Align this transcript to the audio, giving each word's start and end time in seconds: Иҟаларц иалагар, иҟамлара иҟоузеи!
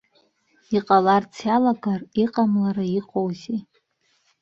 Иҟаларц 0.75 1.33
иалагар, 1.47 2.01
иҟамлара 2.23 2.85
иҟоузеи! 2.99 3.59